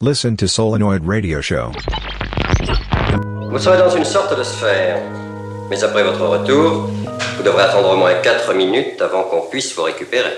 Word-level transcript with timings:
Listen 0.00 0.36
to 0.36 0.48
Solenoid 0.48 1.06
Radio 1.06 1.40
Show. 1.40 1.70
Vous 3.50 3.58
serez 3.58 3.78
dans 3.78 3.90
une 3.90 4.04
sorte 4.04 4.36
de 4.36 4.42
sphère. 4.42 5.00
Mais 5.70 5.82
après 5.84 6.02
votre 6.02 6.26
retour, 6.26 6.88
vous 7.36 7.42
devrez 7.42 7.62
attendre 7.62 7.92
au 7.92 7.96
moins 7.96 8.14
4 8.22 8.52
minutes 8.54 9.00
avant 9.00 9.22
qu'on 9.22 9.48
puisse 9.48 9.74
vous 9.76 9.84
récupérer. 9.84 10.32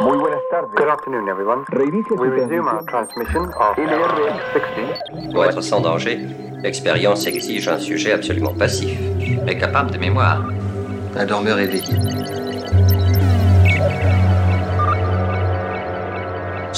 Muy 0.00 0.18
buenas 0.18 0.40
tardes. 0.50 0.70
Good 0.74 0.88
afternoon, 0.88 1.28
everyone. 1.28 1.64
We 1.72 2.28
resume 2.28 2.66
our 2.66 2.82
transmission 2.86 3.44
of 3.44 3.76
LRX-60. 3.76 5.32
Pour 5.32 5.44
être 5.44 5.60
sans 5.60 5.80
danger, 5.80 6.26
l'expérience 6.62 7.26
exige 7.26 7.68
un 7.68 7.78
sujet 7.78 8.12
absolument 8.12 8.54
passif 8.54 8.98
et 9.46 9.56
capable 9.56 9.92
de 9.92 9.98
mémoire. 9.98 10.42
Un 11.16 11.26
dormeur 11.26 11.58
éveillé. 11.58 11.94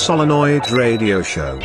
Solenoid 0.05 0.61
Radio 0.71 1.23
Show. 1.23 1.59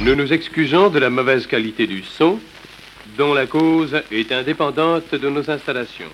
Nous 0.00 0.14
nous 0.14 0.32
excusons 0.32 0.88
de 0.88 0.98
la 0.98 1.10
mauvaise 1.10 1.46
qualité 1.46 1.86
du 1.86 2.02
son, 2.02 2.38
dont 3.18 3.34
la 3.34 3.44
cause 3.44 3.94
est 4.10 4.32
indépendante 4.32 5.14
de 5.14 5.28
nos 5.28 5.50
installations. 5.50 6.08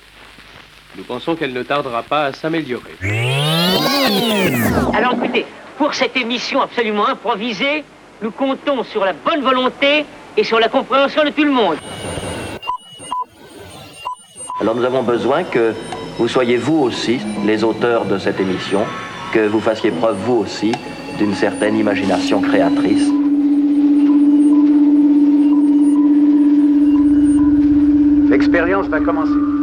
Nous 0.97 1.05
pensons 1.05 1.37
qu'elle 1.37 1.53
ne 1.53 1.63
tardera 1.63 2.03
pas 2.03 2.25
à 2.25 2.33
s'améliorer. 2.33 2.97
Alors 4.93 5.13
écoutez, 5.13 5.47
pour 5.79 5.95
cette 5.95 6.17
émission 6.17 6.61
absolument 6.61 7.07
improvisée, 7.07 7.85
nous 8.23 8.33
comptons 8.33 8.83
sur 8.83 9.05
la 9.05 9.13
bonne 9.13 9.43
volonté 9.43 10.05
et 10.37 10.43
sur 10.43 10.59
la 10.59 10.69
compréhension 10.69 11.23
de 11.23 11.31
tout 11.31 11.45
le 11.45 11.53
monde. 11.53 11.77
Alors 14.61 14.75
nous 14.75 14.85
avons 14.85 15.05
besoin 15.05 15.45
que 15.45 15.73
vous 16.19 16.27
soyez 16.27 16.57
vous 16.57 16.81
aussi 16.81 17.21
les 17.47 17.63
auteurs 17.63 18.05
de 18.05 18.19
cette 18.19 18.41
émission, 18.41 18.85
que 19.33 19.49
vous 19.49 19.61
fassiez 19.61 19.91
preuve 19.91 20.17
vous 20.27 20.41
aussi 20.41 20.73
d'une 21.19 21.35
certaine 21.35 21.77
imagination 21.77 22.41
créatrice. 22.41 23.09
L'expérience 28.31 28.87
va 28.89 29.01
commencer. 29.01 29.62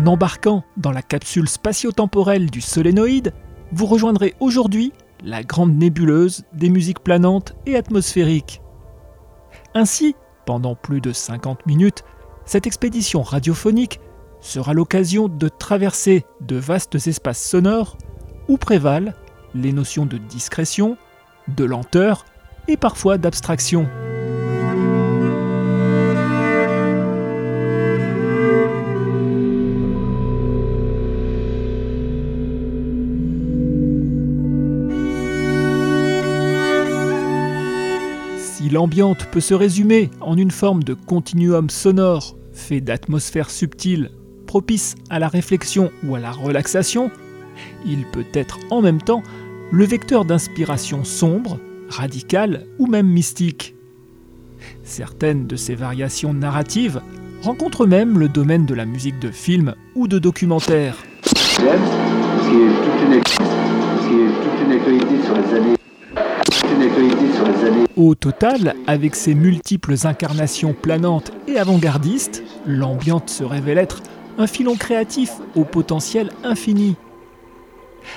En 0.00 0.06
embarquant 0.06 0.64
dans 0.78 0.92
la 0.92 1.02
capsule 1.02 1.46
spatio-temporelle 1.46 2.50
du 2.50 2.62
solénoïde, 2.62 3.34
vous 3.70 3.84
rejoindrez 3.84 4.34
aujourd'hui 4.40 4.94
la 5.22 5.42
grande 5.42 5.76
nébuleuse 5.76 6.44
des 6.54 6.70
musiques 6.70 7.00
planantes 7.00 7.54
et 7.66 7.76
atmosphériques. 7.76 8.62
Ainsi, 9.74 10.16
pendant 10.46 10.74
plus 10.74 11.02
de 11.02 11.12
50 11.12 11.66
minutes, 11.66 12.02
cette 12.46 12.66
expédition 12.66 13.20
radiophonique 13.20 14.00
sera 14.40 14.72
l'occasion 14.72 15.28
de 15.28 15.48
traverser 15.48 16.24
de 16.40 16.56
vastes 16.56 16.94
espaces 17.06 17.46
sonores 17.46 17.98
où 18.48 18.56
prévalent 18.56 19.12
les 19.54 19.74
notions 19.74 20.06
de 20.06 20.16
discrétion, 20.16 20.96
de 21.46 21.64
lenteur 21.64 22.24
et 22.68 22.78
parfois 22.78 23.18
d'abstraction. 23.18 23.86
L'ambiante 38.70 39.26
peut 39.32 39.40
se 39.40 39.54
résumer 39.54 40.10
en 40.20 40.36
une 40.36 40.50
forme 40.52 40.84
de 40.84 40.94
continuum 40.94 41.70
sonore 41.70 42.36
fait 42.52 42.80
d'atmosphères 42.80 43.50
subtiles 43.50 44.10
propices 44.46 44.94
à 45.08 45.18
la 45.18 45.28
réflexion 45.28 45.90
ou 46.04 46.14
à 46.14 46.20
la 46.20 46.30
relaxation, 46.30 47.10
il 47.86 48.04
peut 48.04 48.26
être 48.32 48.58
en 48.70 48.80
même 48.80 49.00
temps 49.00 49.22
le 49.72 49.84
vecteur 49.84 50.24
d'inspiration 50.24 51.04
sombre, 51.04 51.58
radicale 51.88 52.66
ou 52.78 52.86
même 52.86 53.06
mystique. 53.06 53.74
Certaines 54.82 55.46
de 55.46 55.56
ces 55.56 55.74
variations 55.74 56.34
narratives 56.34 57.00
rencontrent 57.42 57.86
même 57.86 58.18
le 58.18 58.28
domaine 58.28 58.66
de 58.66 58.74
la 58.74 58.84
musique 58.84 59.18
de 59.18 59.30
film 59.30 59.74
ou 59.94 60.06
de 60.06 60.18
documentaire. 60.18 60.96
toute 64.42 64.66
une 64.66 64.72
actualité 64.72 65.24
sur 65.24 65.34
les 65.34 65.54
années. 65.54 65.76
Au 67.96 68.14
total, 68.14 68.74
avec 68.86 69.14
ses 69.14 69.34
multiples 69.34 69.94
incarnations 70.04 70.74
planantes 70.74 71.32
et 71.46 71.58
avant-gardistes, 71.58 72.42
l'ambiante 72.66 73.30
se 73.30 73.44
révèle 73.44 73.78
être 73.78 74.02
un 74.38 74.46
filon 74.46 74.76
créatif 74.76 75.32
au 75.54 75.64
potentiel 75.64 76.30
infini. 76.44 76.96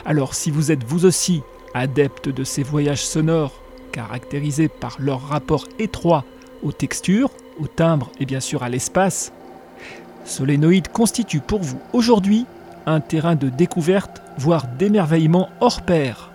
Alors 0.06 0.36
si 0.36 0.52
vous 0.52 0.72
êtes 0.72 0.84
vous 0.84 1.06
aussi 1.06 1.42
adepte 1.74 2.30
de 2.30 2.44
ces 2.44 2.64
voyages 2.64 3.06
sonores, 3.06 3.62
caractérisés 3.92 4.70
par 4.70 4.96
leur 5.00 5.22
rapport 5.28 5.68
étroit 5.80 6.24
aux 6.64 6.72
textures, 6.72 7.32
au 7.60 7.68
timbre 7.68 8.12
et 8.20 8.26
bien 8.26 8.40
sûr 8.40 8.64
à 8.64 8.70
l'espace, 8.70 9.34
Solénoïde 10.26 10.88
constitue 10.88 11.42
pour 11.42 11.62
vous 11.62 11.80
aujourd'hui 11.92 12.46
un 12.86 13.02
terrain 13.02 13.36
de 13.36 13.50
découverte, 13.50 14.22
voire 14.38 14.68
d'émerveillement 14.68 15.50
hors 15.62 15.82
pair. 15.82 16.33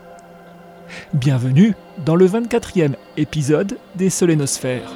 Bienvenue 1.13 1.75
dans 2.05 2.17
le 2.17 2.27
24e 2.27 2.95
épisode 3.17 3.79
des 3.95 4.11
Solénosphères. 4.11 4.93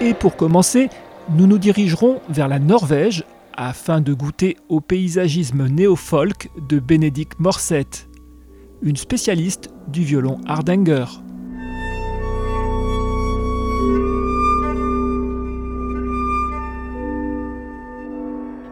Et 0.00 0.14
pour 0.14 0.36
commencer, 0.36 0.90
nous 1.30 1.46
nous 1.46 1.58
dirigerons 1.58 2.20
vers 2.28 2.48
la 2.48 2.58
Norvège 2.58 3.24
afin 3.54 4.00
de 4.00 4.12
goûter 4.12 4.56
au 4.68 4.80
paysagisme 4.80 5.68
néo-folk 5.68 6.50
de 6.68 6.80
Bénédicte 6.80 7.38
Morset, 7.38 7.86
une 8.82 8.96
spécialiste 8.96 9.70
du 9.88 10.02
violon 10.02 10.40
Hardanger. 10.46 11.04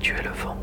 Tu 0.00 0.14
es 0.14 0.22
le 0.22 0.30
vent. 0.30 0.57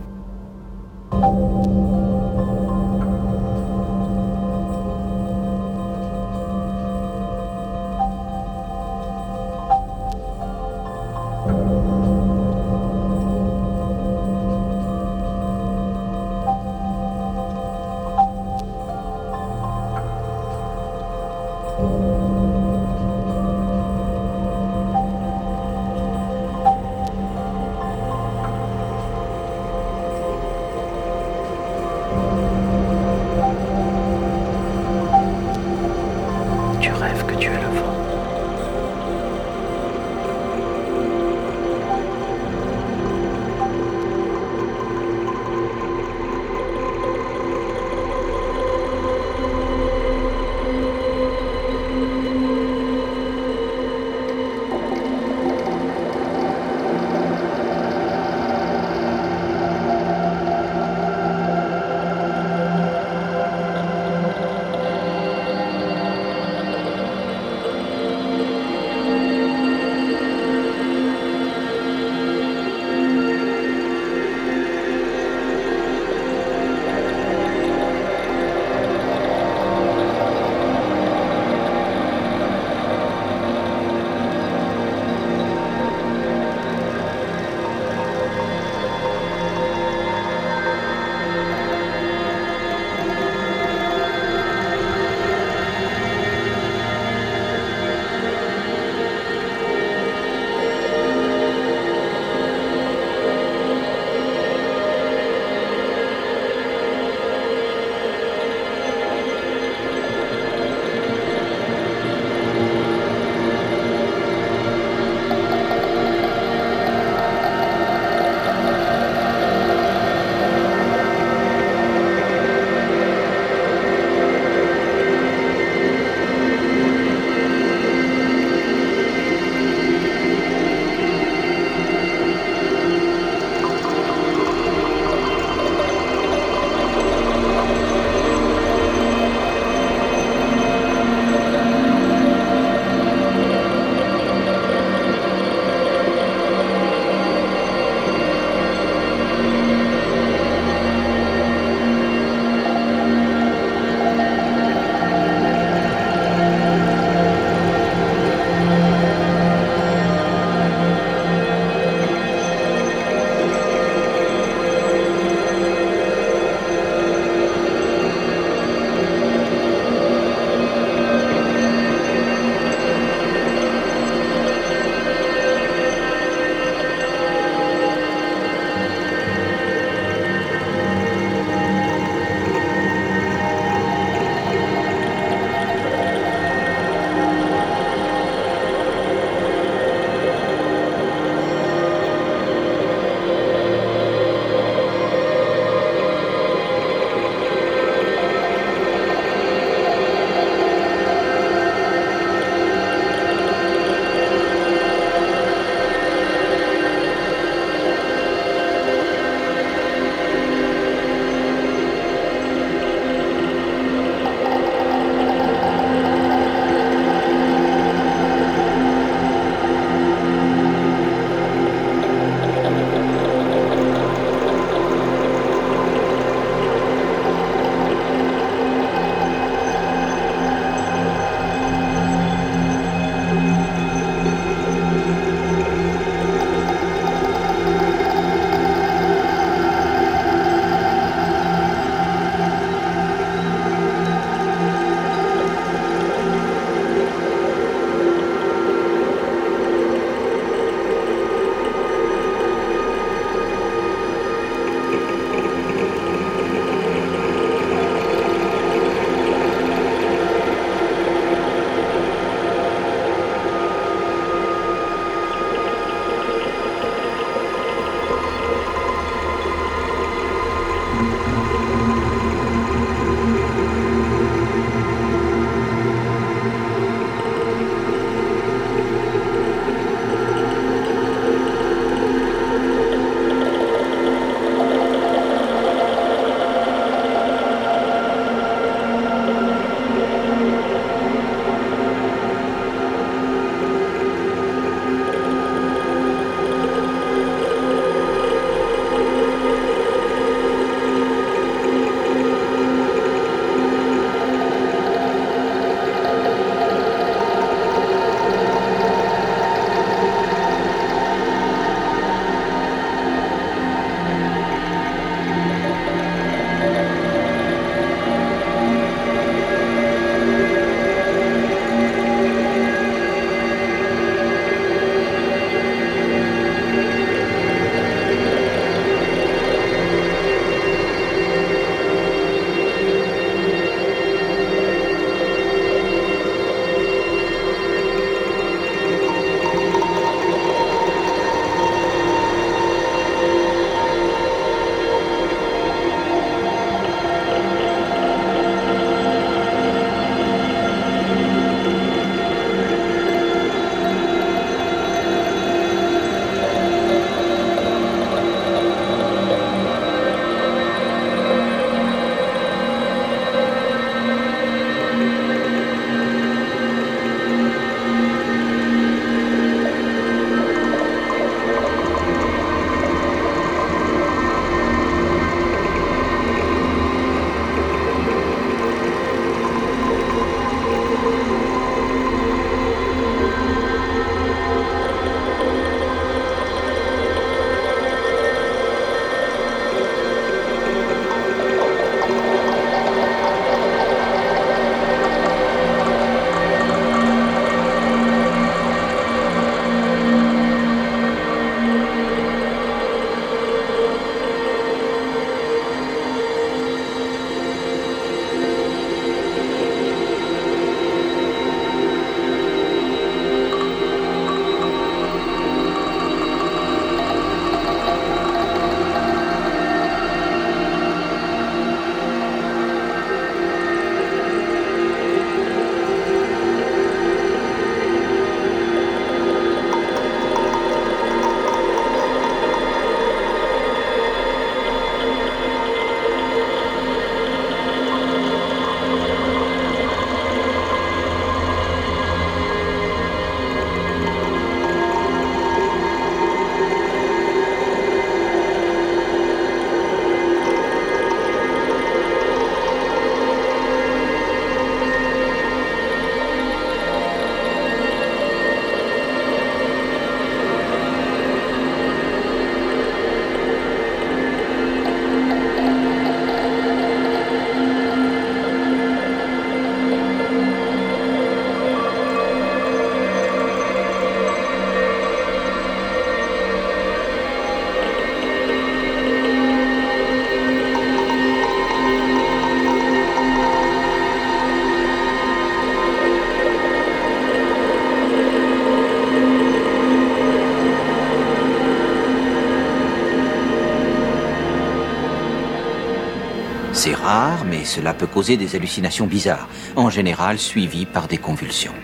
Rare, 497.15 497.45
mais 497.45 497.63
cela 497.63 497.93
peut 497.93 498.07
causer 498.07 498.35
des 498.35 498.55
hallucinations 498.55 499.07
bizarres, 499.07 499.47
en 499.75 499.89
général 499.89 500.37
suivies 500.37 500.85
par 500.85 501.07
des 501.07 501.17
convulsions. 501.17 501.77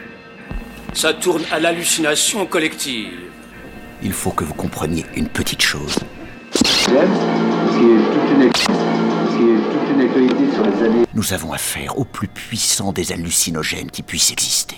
Ça 0.93 1.13
tourne 1.13 1.43
à 1.51 1.59
l'hallucination 1.59 2.45
collective. 2.45 3.19
Il 4.03 4.13
faut 4.13 4.31
que 4.31 4.43
vous 4.43 4.53
compreniez 4.53 5.05
une 5.15 5.29
petite 5.29 5.61
chose. 5.61 5.95
Nous 11.13 11.33
avons 11.33 11.53
affaire 11.53 11.97
au 11.97 12.03
plus 12.03 12.27
puissant 12.27 12.91
des 12.91 13.11
hallucinogènes 13.13 13.89
qui 13.89 14.03
puissent 14.03 14.31
exister. 14.31 14.77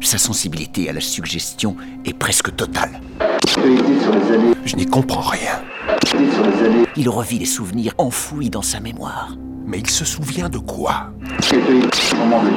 Sa 0.00 0.18
sensibilité 0.18 0.88
à 0.88 0.92
la 0.92 1.00
suggestion 1.00 1.76
est 2.04 2.14
presque 2.14 2.54
totale. 2.56 3.00
Je 4.64 4.76
n'y 4.76 4.86
comprends 4.86 5.20
rien. 5.20 5.60
Il 6.96 7.08
revit 7.08 7.38
les 7.38 7.46
souvenirs 7.46 7.94
enfouis 7.98 8.50
dans 8.50 8.62
sa 8.62 8.80
mémoire. 8.80 9.36
Mais 9.66 9.78
il 9.78 9.88
se 9.88 10.04
souvient 10.04 10.48
de 10.48 10.58
quoi? 10.58 11.10
Actualité 11.38 11.98
sûrement 11.98 12.42
de 12.42 12.50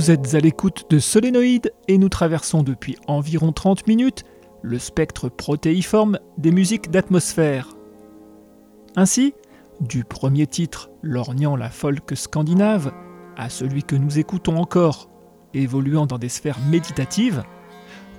Vous 0.00 0.10
êtes 0.10 0.34
à 0.34 0.40
l'écoute 0.40 0.86
de 0.88 0.98
Solénoïde 0.98 1.74
et 1.86 1.98
nous 1.98 2.08
traversons 2.08 2.62
depuis 2.62 2.96
environ 3.06 3.52
30 3.52 3.86
minutes 3.86 4.24
le 4.62 4.78
spectre 4.78 5.28
protéiforme 5.28 6.18
des 6.38 6.52
musiques 6.52 6.90
d'atmosphère. 6.90 7.76
Ainsi, 8.96 9.34
du 9.78 10.04
premier 10.04 10.46
titre 10.46 10.88
lorgnant 11.02 11.54
la 11.54 11.68
folk 11.68 12.16
scandinave 12.16 12.94
à 13.36 13.50
celui 13.50 13.82
que 13.82 13.94
nous 13.94 14.18
écoutons 14.18 14.56
encore, 14.56 15.10
évoluant 15.52 16.06
dans 16.06 16.16
des 16.16 16.30
sphères 16.30 16.60
méditatives, 16.70 17.42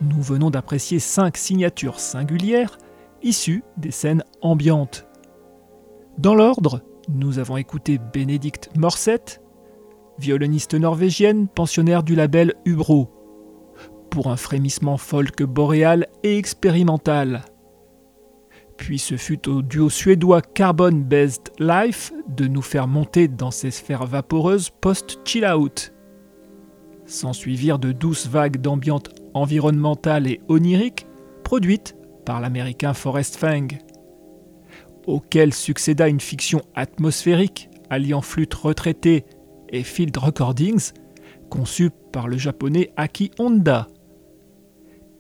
nous 0.04 0.22
venons 0.22 0.52
d'apprécier 0.52 1.00
cinq 1.00 1.36
signatures 1.36 2.00
singulières 2.00 2.78
issues 3.24 3.64
des 3.78 3.90
scènes 3.90 4.24
ambiantes. 4.44 5.08
Dans 6.20 6.36
l'ordre, 6.36 6.84
nous 7.10 7.40
avons 7.40 7.58
écouté 7.58 7.98
Bénédicte 7.98 8.70
Morset, 8.78 9.42
violoniste 10.22 10.76
norvégienne, 10.76 11.48
pensionnaire 11.48 12.04
du 12.04 12.16
label 12.16 12.54
Ubro, 12.66 13.10
pour 14.12 14.28
un 14.28 14.38
frémissement 14.38 14.98
folk 14.98 15.42
boréal 15.42 16.08
et 16.24 16.38
expérimental. 16.38 17.44
Puis 18.78 19.00
ce 19.00 19.18
fut 19.18 19.50
au 19.50 19.62
duo 19.62 19.90
suédois 19.90 20.42
Carbon 20.42 20.92
Based 20.92 21.52
Life 21.60 22.14
de 22.28 22.48
nous 22.48 22.62
faire 22.62 22.88
monter 22.88 23.28
dans 23.28 23.52
ces 23.52 23.72
sphères 23.72 24.06
vaporeuses 24.06 24.70
post-chill 24.70 25.46
out. 25.46 25.92
S'ensuivirent 27.06 27.80
de 27.80 27.92
douces 27.92 28.28
vagues 28.28 28.62
d'ambiance 28.62 29.04
environnementale 29.34 30.28
et 30.28 30.40
onirique 30.48 31.08
produites 31.44 31.96
par 32.26 32.42
l'américain 32.42 32.94
Forrest 32.94 33.36
Fang, 33.36 33.68
auquel 35.08 35.54
succéda 35.54 36.08
une 36.08 36.20
fiction 36.20 36.62
atmosphérique 36.76 37.70
alliant 37.90 38.22
flûte 38.22 38.54
retraitée 38.54 39.26
et 39.72 39.84
field 39.84 40.16
recordings 40.18 40.92
conçue 41.50 41.92
par 42.12 42.28
le 42.28 42.38
japonais 42.38 42.92
Aki 42.98 43.32
Honda. 43.40 43.88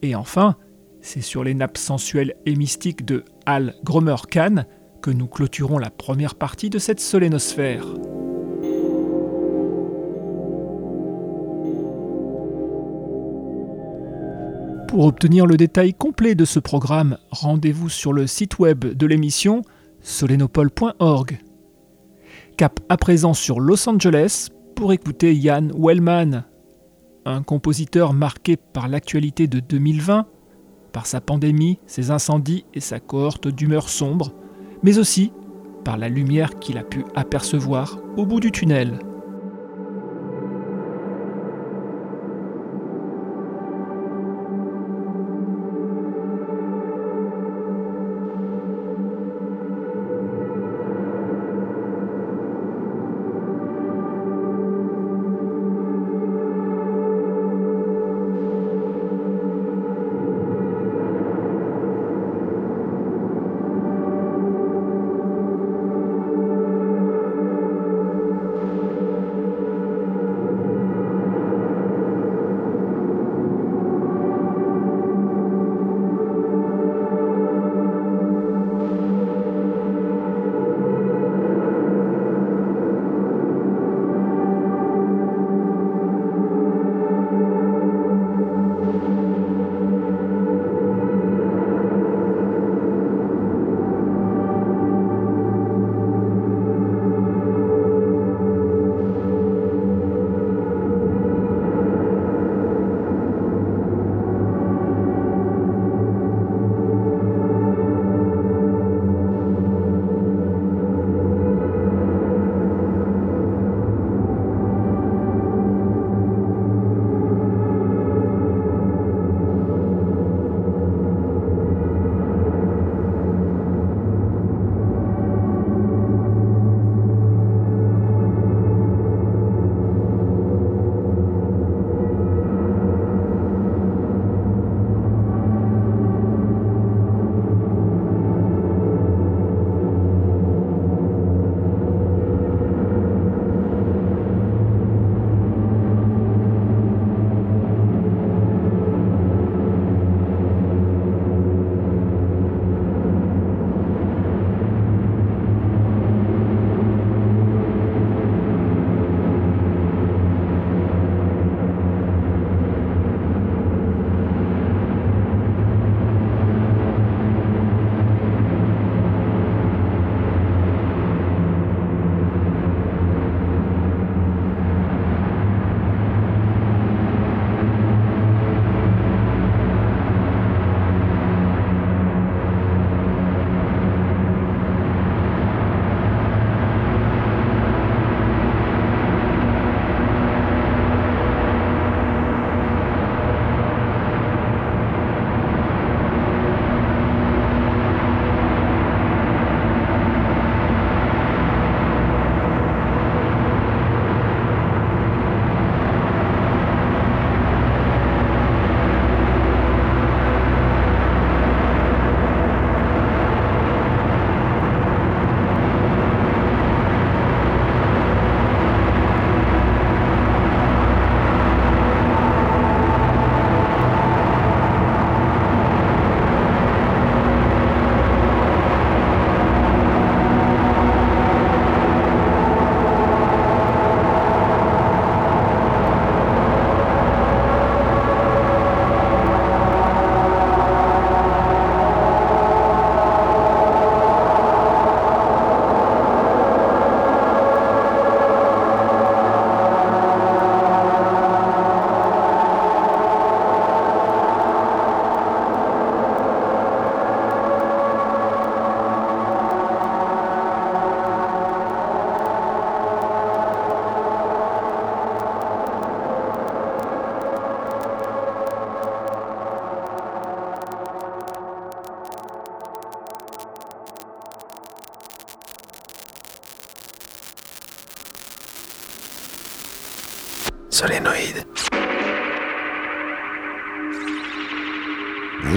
Et 0.01 0.15
enfin, 0.15 0.55
c'est 1.01 1.21
sur 1.21 1.43
les 1.43 1.53
nappes 1.53 1.77
sensuelles 1.77 2.35
et 2.45 2.55
mystiques 2.55 3.05
de 3.05 3.23
Al 3.45 3.75
Gromer 3.83 4.15
Khan 4.29 4.65
que 5.01 5.11
nous 5.11 5.27
clôturons 5.27 5.77
la 5.77 5.89
première 5.89 6.35
partie 6.35 6.69
de 6.69 6.79
cette 6.79 6.99
solénosphère. 6.99 7.85
Pour 14.87 15.05
obtenir 15.05 15.45
le 15.45 15.55
détail 15.55 15.93
complet 15.93 16.35
de 16.35 16.43
ce 16.43 16.59
programme, 16.59 17.17
rendez-vous 17.29 17.89
sur 17.89 18.11
le 18.11 18.27
site 18.27 18.59
web 18.59 18.83
de 18.83 19.05
l'émission 19.05 19.61
solenopole.org. 20.01 21.39
À 22.61 22.97
présent 22.97 23.33
sur 23.33 23.59
Los 23.59 23.89
Angeles 23.89 24.49
pour 24.75 24.93
écouter 24.93 25.33
Ian 25.33 25.69
Wellman, 25.75 26.43
un 27.25 27.41
compositeur 27.41 28.13
marqué 28.13 28.55
par 28.55 28.87
l'actualité 28.87 29.47
de 29.47 29.59
2020, 29.59 30.27
par 30.91 31.07
sa 31.07 31.21
pandémie, 31.21 31.79
ses 31.87 32.11
incendies 32.11 32.65
et 32.75 32.79
sa 32.79 32.99
cohorte 32.99 33.47
d'humeur 33.47 33.89
sombre, 33.89 34.31
mais 34.83 34.99
aussi 34.99 35.33
par 35.83 35.97
la 35.97 36.07
lumière 36.07 36.59
qu'il 36.59 36.77
a 36.77 36.83
pu 36.83 37.03
apercevoir 37.15 37.97
au 38.15 38.27
bout 38.27 38.39
du 38.39 38.51
tunnel. 38.51 38.99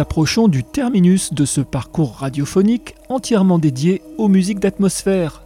Approchons 0.00 0.48
du 0.48 0.64
terminus 0.64 1.32
de 1.32 1.44
ce 1.44 1.60
parcours 1.60 2.16
radiophonique 2.16 2.94
entièrement 3.08 3.58
dédié 3.58 4.02
aux 4.18 4.28
musiques 4.28 4.58
d'atmosphère. 4.58 5.42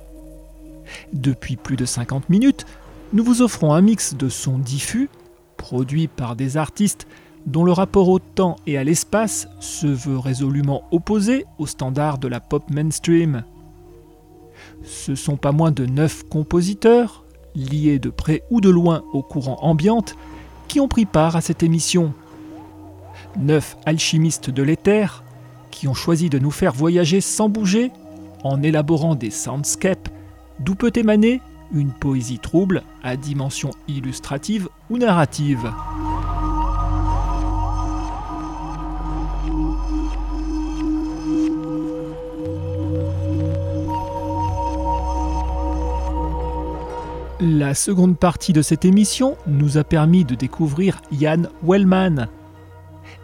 Depuis 1.13 1.57
plus 1.57 1.77
de 1.77 1.85
50 1.85 2.31
minutes, 2.31 2.65
nous 3.13 3.25
vous 3.25 3.43
offrons 3.43 3.75
un 3.75 3.81
mix 3.83 4.15
de 4.15 4.29
sons 4.29 4.59
diffus, 4.59 5.11
produits 5.57 6.09
par 6.09 6.37
des 6.37 6.57
artistes 6.57 7.07
dont 7.47 7.65
le 7.65 7.73
rapport 7.73 8.09
au 8.09 8.19
temps 8.19 8.57
et 8.67 8.79
à 8.79 8.85
l'espace 8.85 9.49
se 9.61 9.87
veut 9.87 10.19
résolument 10.19 10.85
opposé 10.93 11.45
aux 11.59 11.67
standards 11.67 12.19
de 12.19 12.29
la 12.29 12.41
pop 12.41 12.71
mainstream. 12.71 13.45
Ce 14.85 15.15
sont 15.15 15.37
pas 15.37 15.53
moins 15.53 15.73
de 15.73 15.85
9 15.85 16.29
compositeurs, 16.29 17.25
liés 17.55 17.99
de 17.99 18.11
près 18.11 18.43
ou 18.51 18.61
de 18.61 18.71
loin 18.71 19.03
au 19.13 19.23
courant 19.23 19.59
ambiante, 19.63 20.17
qui 20.69 20.81
ont 20.81 20.89
pris 20.89 21.05
part 21.05 21.37
à 21.37 21.41
cette 21.41 21.63
émission. 21.63 22.15
Neuf 23.37 23.77
alchimistes 23.85 24.51
de 24.51 24.63
l'éther 24.63 25.25
qui 25.71 25.89
ont 25.89 25.95
choisi 25.95 26.31
de 26.31 26.39
nous 26.39 26.53
faire 26.53 26.73
voyager 26.73 27.21
sans 27.21 27.49
bouger 27.49 27.91
en 28.45 28.63
élaborant 28.63 29.15
des 29.15 29.31
soundscapes 29.31 30.09
d'où 30.61 30.75
peut 30.75 30.93
émaner 30.95 31.41
une 31.73 31.91
poésie 31.91 32.39
trouble 32.39 32.83
à 33.03 33.17
dimension 33.17 33.71
illustrative 33.89 34.69
ou 34.91 34.99
narrative. 34.99 35.73
La 47.41 47.75
seconde 47.75 48.17
partie 48.17 48.53
de 48.53 48.63
cette 48.63 48.85
émission 48.85 49.37
nous 49.47 49.77
a 49.77 49.85
permis 49.85 50.25
de 50.25 50.35
découvrir 50.35 51.03
Ian 51.13 51.43
Wellman. 51.63 52.29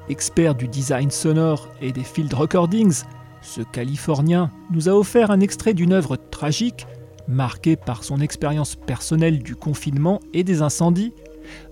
Expert 0.09 0.55
du 0.55 0.69
design 0.69 1.11
sonore 1.11 1.69
et 1.81 1.93
des 1.93 2.05
field 2.05 2.33
recordings, 2.35 3.03
ce 3.43 3.63
Californien 3.63 4.51
nous 4.71 4.89
a 4.89 4.93
offert 4.93 5.31
un 5.31 5.41
extrait 5.41 5.75
d'une 5.75 5.93
œuvre 5.93 6.17
tragique 6.17 6.87
marquée 7.29 7.77
par 7.77 8.05
son 8.05 8.21
expérience 8.21 8.75
personnelle 8.75 9.39
du 9.39 9.55
confinement 9.55 10.21
et 10.33 10.45
des 10.45 10.63
incendies, 10.63 11.13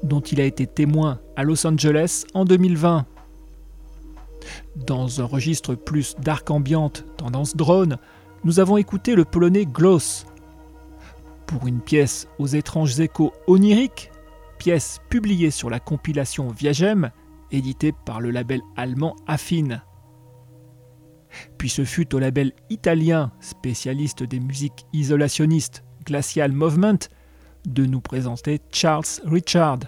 dont 0.02 0.20
il 0.20 0.40
a 0.40 0.44
été 0.44 0.66
témoin 0.66 1.20
à 1.36 1.42
Los 1.42 1.66
Angeles 1.66 2.24
en 2.34 2.44
2020. 2.44 3.06
Dans 4.76 5.20
un 5.20 5.24
registre 5.24 5.74
plus 5.74 6.14
dark 6.20 6.50
ambiante, 6.50 7.04
tendance 7.16 7.56
drone, 7.56 7.98
nous 8.44 8.60
avons 8.60 8.76
écouté 8.76 9.14
le 9.14 9.24
polonais 9.24 9.66
Gloss, 9.66 10.26
pour 11.48 11.66
une 11.66 11.80
pièce 11.80 12.28
aux 12.38 12.46
étranges 12.46 13.00
échos 13.00 13.32
oniriques, 13.46 14.10
pièce 14.58 15.00
publiée 15.08 15.50
sur 15.50 15.70
la 15.70 15.80
compilation 15.80 16.48
Viagem, 16.48 17.10
éditée 17.50 17.92
par 18.04 18.20
le 18.20 18.30
label 18.30 18.60
allemand 18.76 19.16
Affine. 19.26 19.82
Puis 21.58 21.68
ce 21.68 21.84
fut 21.84 22.14
au 22.14 22.18
label 22.18 22.52
italien, 22.70 23.32
spécialiste 23.40 24.22
des 24.22 24.40
musiques 24.40 24.86
isolationnistes, 24.92 25.84
Glacial 26.04 26.52
Movement, 26.52 26.98
de 27.66 27.84
nous 27.84 28.00
présenter 28.00 28.60
Charles 28.72 29.04
Richard. 29.24 29.80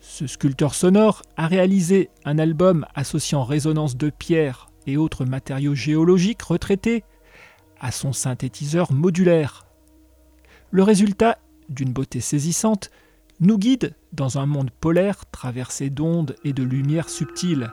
Ce 0.00 0.26
sculpteur 0.26 0.74
sonore 0.74 1.22
a 1.36 1.46
réalisé 1.46 2.10
un 2.24 2.38
album 2.38 2.86
associant 2.94 3.44
résonance 3.44 3.96
de 3.96 4.10
pierre 4.10 4.68
et 4.86 4.96
autres 4.96 5.24
matériaux 5.24 5.74
géologiques 5.74 6.42
retraités 6.42 7.04
à 7.80 7.92
son 7.92 8.12
synthétiseur 8.12 8.92
modulaire 8.92 9.66
le 10.72 10.82
résultat, 10.82 11.38
d'une 11.68 11.92
beauté 11.92 12.20
saisissante, 12.20 12.90
nous 13.40 13.58
guide 13.58 13.94
dans 14.12 14.38
un 14.38 14.46
monde 14.46 14.70
polaire 14.70 15.24
traversé 15.30 15.90
d'ondes 15.90 16.36
et 16.44 16.52
de 16.52 16.62
lumière 16.62 17.08
subtiles. 17.08 17.70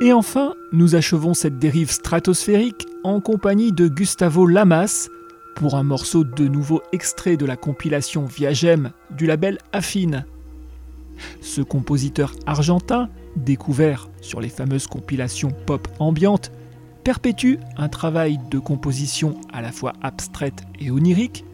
Et 0.00 0.12
enfin, 0.12 0.54
nous 0.72 0.96
achevons 0.96 1.32
cette 1.32 1.60
dérive 1.60 1.92
stratosphérique 1.92 2.88
en 3.04 3.20
compagnie 3.20 3.70
de 3.70 3.86
Gustavo 3.86 4.46
Lamas 4.46 5.08
pour 5.54 5.74
un 5.74 5.82
morceau 5.82 6.24
de 6.24 6.48
nouveau 6.48 6.82
extrait 6.92 7.36
de 7.36 7.46
la 7.46 7.56
compilation 7.56 8.24
Viagem 8.24 8.92
du 9.10 9.26
label 9.26 9.58
Affine. 9.72 10.24
Ce 11.40 11.60
compositeur 11.60 12.34
argentin, 12.46 13.08
découvert 13.36 14.08
sur 14.20 14.40
les 14.40 14.48
fameuses 14.48 14.86
compilations 14.86 15.52
pop 15.66 15.88
ambiantes, 15.98 16.52
perpétue 17.04 17.56
un 17.76 17.88
travail 17.88 18.38
de 18.50 18.58
composition 18.58 19.40
à 19.52 19.62
la 19.62 19.72
fois 19.72 19.92
abstraite 20.02 20.62
et 20.80 20.90
onirique 20.90 21.44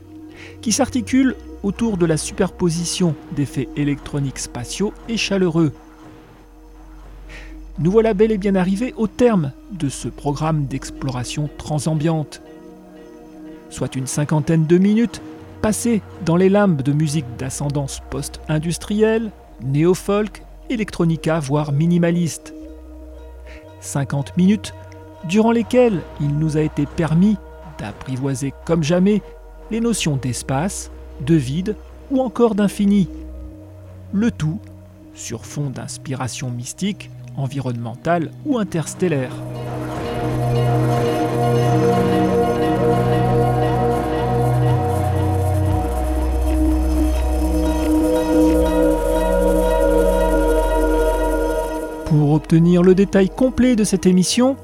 qui 0.63 0.73
s'articule 0.73 1.35
autour 1.63 1.97
de 1.97 2.07
la 2.07 2.17
superposition 2.17 3.15
d'effets 3.33 3.69
électroniques 3.77 4.39
spatiaux 4.39 4.93
et 5.09 5.17
chaleureux 5.17 5.73
nous 7.81 7.93
voilà 7.93 8.13
bel 8.13 8.33
et 8.33 8.39
bien 8.39 8.57
arrivés 8.57 8.93
au 8.97 9.07
terme 9.07 9.53
de 9.71 9.89
ce 9.89 10.09
programme 10.09 10.67
d'exploration 10.67 11.49
transambiante. 11.59 12.43
Soit 13.71 13.97
une 13.97 14.07
cinquantaine 14.07 14.66
de 14.66 14.79
minutes 14.79 15.23
passées 15.62 16.03
dans 16.25 16.37
les 16.37 16.49
limbes 16.49 16.83
de 16.83 16.93
musique 16.93 17.27
d'ascendance 17.39 18.01
post-industrielle, 18.11 19.31
néo-folk, 19.62 20.43
électronica, 20.71 21.39
voire 21.41 21.73
minimaliste. 21.73 22.55
50 23.81 24.37
minutes 24.37 24.75
durant 25.25 25.53
lesquelles 25.53 26.01
il 26.21 26.39
nous 26.39 26.57
a 26.57 26.61
été 26.61 26.87
permis 26.87 27.37
d'apprivoiser 27.79 28.53
comme 28.64 28.83
jamais 28.83 29.23
les 29.71 29.81
notions 29.81 30.16
d'espace, 30.16 30.91
de 31.21 31.35
vide 31.35 31.77
ou 32.11 32.21
encore 32.21 32.55
d'infini. 32.55 33.09
Le 34.12 34.31
tout 34.31 34.59
sur 35.14 35.45
fond 35.45 35.71
d'inspiration 35.71 36.51
mystique 36.51 37.11
environnementale 37.37 38.31
ou 38.47 38.59
interstellaire. 38.59 39.33
Pour 52.09 52.33
obtenir 52.33 52.83
le 52.83 52.95
détail 52.95 53.29
complet 53.29 53.77
de 53.77 53.85
cette 53.85 54.07
émission, 54.07 54.57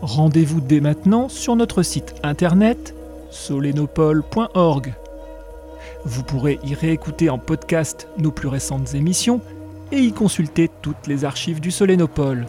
rendez-vous 0.00 0.60
dès 0.60 0.78
maintenant 0.78 1.28
sur 1.28 1.56
notre 1.56 1.82
site 1.82 2.14
internet 2.22 2.94
solenopole.org. 3.30 4.94
Vous 6.04 6.22
pourrez 6.22 6.60
y 6.62 6.72
réécouter 6.72 7.30
en 7.30 7.38
podcast 7.38 8.06
nos 8.16 8.30
plus 8.30 8.46
récentes 8.46 8.94
émissions 8.94 9.40
et 9.90 9.98
y 9.98 10.12
consulter 10.12 10.70
toutes 10.82 11.08
les 11.08 11.24
archives 11.24 11.58
du 11.58 11.72
Solénopole. 11.72 12.46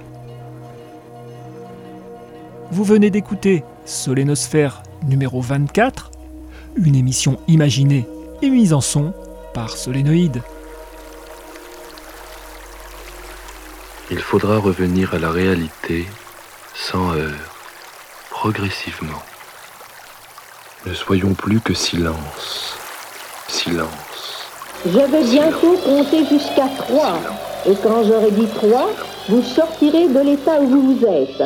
Vous 2.70 2.84
venez 2.84 3.10
d'écouter 3.10 3.64
Solénosphère 3.86 4.84
numéro 5.08 5.42
24, 5.42 6.12
une 6.76 6.96
émission 6.96 7.40
imaginée 7.48 8.06
et 8.44 8.52
mise 8.52 8.74
en 8.74 8.82
son 8.82 9.12
par 9.56 9.72
Solénoïde. 9.76 10.44
Il 14.12 14.20
faudra 14.20 14.58
revenir 14.60 15.16
à 15.16 15.18
la 15.18 15.32
réalité 15.32 16.06
sans 16.76 17.16
heurts, 17.16 17.56
progressivement. 18.30 19.24
Ne 20.86 20.94
soyons 20.94 21.34
plus 21.34 21.60
que 21.60 21.74
silence, 21.74 22.78
silence. 23.48 24.52
Je 24.86 25.00
vais 25.00 25.24
bientôt 25.24 25.76
compter 25.78 26.24
jusqu'à 26.28 26.68
trois. 26.78 27.18
Et 27.68 27.74
quand 27.82 28.04
j'aurai 28.04 28.30
dit 28.30 28.48
trois, 28.54 28.92
vous 29.28 29.42
sortirez 29.42 30.08
de 30.08 30.20
l'état 30.20 30.62
où 30.62 30.68
vous 30.68 30.96
vous 30.96 31.06
êtes. 31.08 31.42